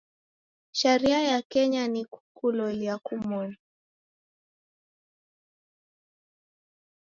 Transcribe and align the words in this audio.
Sharia 0.71 1.21
ya 1.23 1.41
Kenya, 1.41 1.87
ni 1.87 2.05
kukulolia 2.05 2.97
kumoni. 2.97 3.57